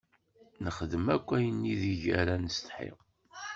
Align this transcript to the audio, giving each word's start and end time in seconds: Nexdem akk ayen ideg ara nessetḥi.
Nexdem 0.63 1.05
akk 1.15 1.27
ayen 1.37 1.69
ideg 1.73 2.03
ara 2.19 2.35
nessetḥi. 2.43 2.89